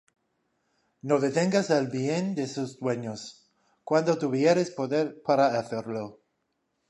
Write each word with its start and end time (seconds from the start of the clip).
No 1.11 1.17
detengas 1.23 1.69
el 1.75 1.85
bien 1.89 2.33
de 2.33 2.47
sus 2.47 2.79
dueños, 2.79 3.47
Cuando 3.83 4.17
tuvieres 4.17 4.71
poder 4.71 5.21
para 5.23 5.59
hacerlo. 5.59 6.21